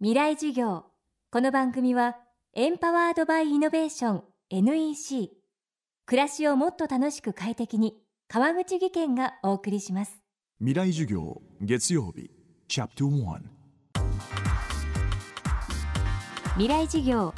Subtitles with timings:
[0.00, 0.84] 未来授業。
[1.32, 2.18] この番組は
[2.54, 5.32] エンパワードバイイノベーション NEC
[6.06, 7.96] 暮らしをもっと楽しく快適に
[8.28, 10.22] 川口義賢がお送りします。
[10.60, 12.30] 未来授業月曜日
[12.68, 13.40] チャプター
[16.52, 17.34] 未来授業。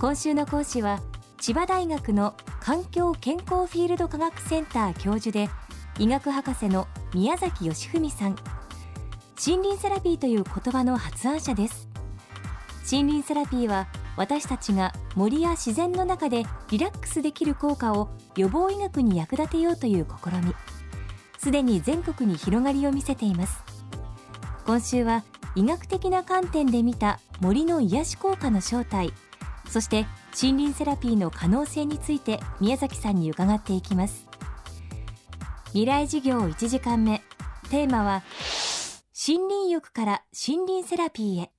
[0.00, 1.02] 今週の講師は
[1.38, 5.50] 千葉大学の環境健康フィールド科学センター教授で
[5.98, 8.36] 医学博士の宮崎義文さん。
[9.42, 11.89] 森林セラピーという言葉の発案者です
[12.90, 13.86] 森林セラピーは
[14.16, 20.54] 私たちが森や自然の中でリラックスできる効果を予防医学に役立てようという試み。
[21.38, 23.62] すでに全国に広がりを見せています。
[24.66, 29.12] 今週は医学的な観点で見た森の癒し効果の正体
[29.68, 30.06] そして
[30.40, 34.26] 森林セラピーの可能性について宮崎さんに伺っていきます。
[35.66, 37.22] 未来事業1時間目。
[37.70, 38.24] テーマは
[39.28, 41.50] 森林浴から森林セラピーへ。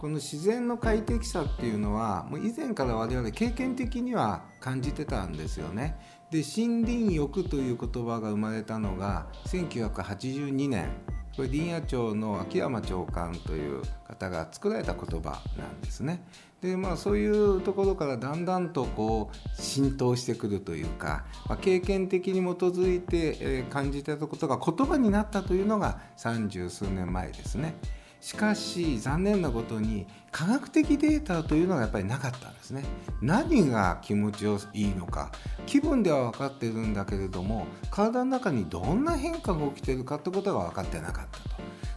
[0.00, 5.98] この自然の快適さっていうのはもう以前から我々経験的には感じてたんですよね。
[6.30, 10.88] で森林浴という言葉が生まれたのが1982年
[11.36, 16.24] これ林野庁の秋山長官という方が作られた言葉なんですね。
[16.62, 27.74] でまあそういうところからだんだんとこう浸透してくるというか、まあ、経験的に基づいて、感じてたことが言葉になったというのが三十数年前ですね。
[28.20, 32.84] しかし残念なことに科学的データというのがやっぱりなかったんですね。
[33.20, 35.32] 何が気持ちよいいのか。
[35.66, 41.50] 気分では分かってるんだけれども体の中にどんな変化が起きてるかってことが分かってなかったと。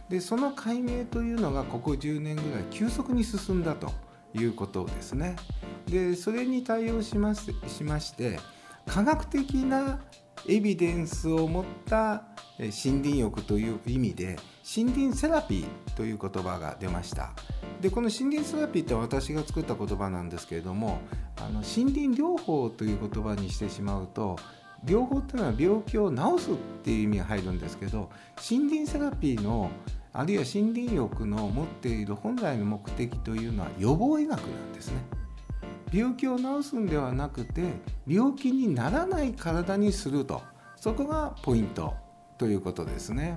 [0.08, 3.92] でその解明というのがここ10年ぐらい急速に進んだと
[4.34, 5.36] いうことですね。
[5.86, 8.38] でそれに対応しましまして
[8.86, 10.00] 科学的な
[10.48, 12.24] エビデンスを持った
[12.58, 14.36] 森林浴という意味で
[14.76, 17.32] 森林セラピーという言葉が出ました
[17.80, 21.00] でこの森林セラピーって私が作った言葉なんですけれども
[21.36, 24.38] あの森林療法という言葉にしてしまうと
[24.84, 28.10] 療法っていうのは病気を治すっていう意味が入るんですけど
[28.50, 29.70] 森林セラピーの
[30.12, 35.23] あるいは森林浴の持っている本来の目的というのは予防医学なんですね。
[35.94, 37.62] 病気を治すんではなくて
[38.04, 40.42] 病気にならない体にすると
[40.74, 41.94] そこがポイント
[42.36, 43.36] ということですね。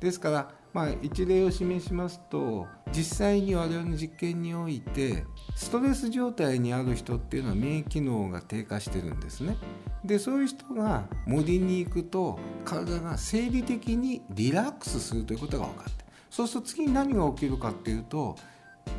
[0.00, 9.56] ですから、まあ、一例を示しますと実際に我々の実験においてストレス状態にある人っていうのは免疫機能が低下してるんですね。
[10.04, 18.36] でそういう人が森に行くと体が生理的にリラックスするということが分かってそうすると次に何が起きるかっていうと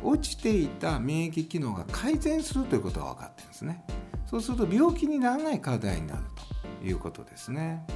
[0.02, 3.84] 落ちていた免疫機能が改善するということが分かってるんですね。
[4.26, 6.22] そうすると病気にならない体になる
[6.80, 7.86] ということですね。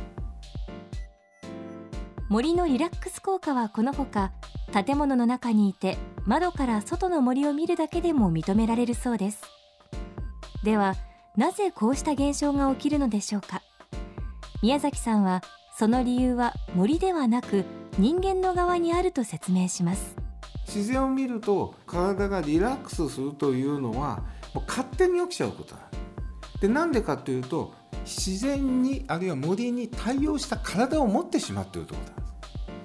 [2.28, 4.30] 森のリラックス効果はこのほか
[4.72, 9.42] 建物の中にいて窓から外の森を見るだけでも認められるそうです
[10.62, 10.94] では
[11.36, 13.62] なぜこうした現象が起きるのでしょうか？
[14.62, 15.42] 宮崎さんは
[15.76, 17.64] その理由は森ではなく
[17.98, 20.14] 人間の側にあると説明します
[20.72, 24.22] 自然を見ると体がリラックスするというのは
[24.54, 25.84] もう勝手に起きちゃうことなん
[26.60, 32.32] でなんでかというと自然にあるいは森に対応した体を持ってしまっているとことなんで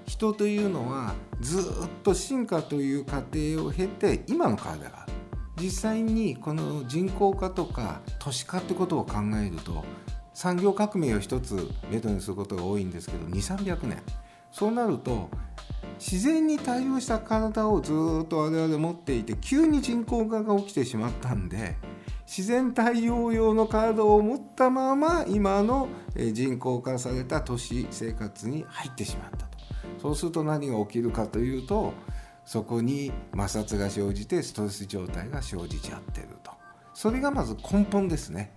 [0.07, 1.63] す人というのはずっ
[2.03, 5.13] と進化という過程を経て今の体がある。
[5.57, 9.85] 実際にこの人口化とか都市化ってことを考えると
[10.33, 14.01] 産業革命を一つメドにすることが多いんですけど2300年。
[14.51, 15.29] そうなると
[15.99, 17.91] 自然に対応した体をず
[18.23, 21.77] っと我々持っていて急に人口化が起きてしまったんで
[22.27, 29.57] 自然対応用の体を持ったまま今の人口化された都市生活に入ってしまったと。
[29.99, 31.93] そうすると何が起きるかというと
[32.43, 36.51] そこに摩擦が生じてストレス状態が生じちゃってると。
[36.93, 38.51] それがまず根本ですね。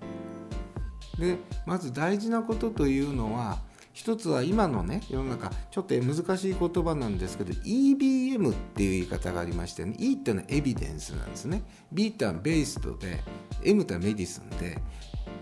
[1.18, 3.58] でまず大事なことというのは
[3.98, 13.24] 一つは今のね世の中ちょっと難しい言葉なんですけど EBM っていう言い方がありましてね E っていうのはエビデンスなんですね B ってのはベースドで
[13.64, 14.80] M ってはメディスンで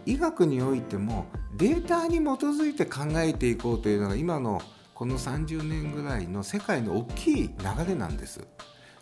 [0.06, 1.26] 医学においても
[1.58, 4.62] データに基づいて考えていこうというのが今の
[4.94, 7.54] この30年ぐらいの世界の大きい流
[7.86, 8.48] れなんです。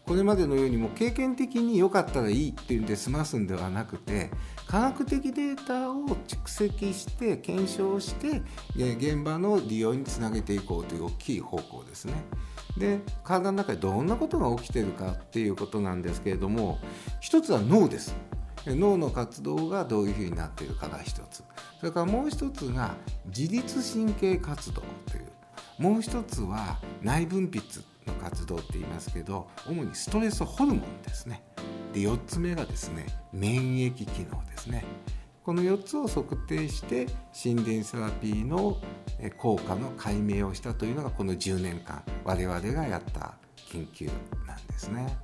[0.06, 4.30] これまでのようにも経験的に良かったらいいっていうんで済ますんではなくて
[4.66, 8.42] 科学的データを蓄積して検証して
[8.76, 12.14] 現場の利用につなげていこうという大きい方向ですね。
[12.76, 16.78] で体の中でどんなことが起きてるかっていうことなんですけれども
[17.20, 18.14] 一つは脳です。
[18.66, 21.44] 脳の活動がどういうふうになっているかが一つ
[21.80, 22.94] それからもう一つが
[23.26, 25.24] 自律神経活動という
[25.78, 27.60] もう一つは内分泌
[28.06, 31.42] の活動って言いますけど主にストレスホルモンですね。
[31.92, 34.84] で4つ目がですね免疫機能ですね。
[35.44, 38.78] この4つを測定して心電セラピーの
[39.36, 43.34] 効果の解明をしたというのがこの10年間我々がやった
[43.70, 44.10] 研究
[44.46, 45.18] なんですね。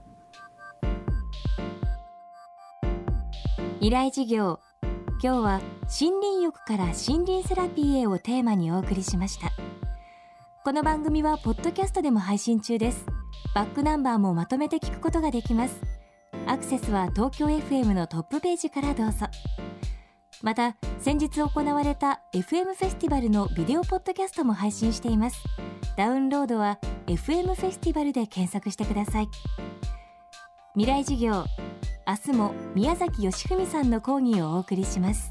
[3.80, 4.60] 依頼事業。
[5.22, 9.50] 今日は森林浴から森林セラピーへをテーマにお送りしました。
[10.62, 13.06] この番組はポッドキャストでも配信中です。
[13.54, 15.80] バックナンバーもまとめて聞くことができます。
[16.46, 19.26] アクセスは東京 FM のトップページからどうぞ。
[20.42, 25.42] また先日行われた FM フェスティバルのビデオポッドキャストも配信しています。
[25.96, 29.28] ダウンロードは FM フェスティバルで検索してください。
[30.74, 31.42] 未来事業
[32.06, 35.30] 明日も宮崎義文さんの講義をお送りします。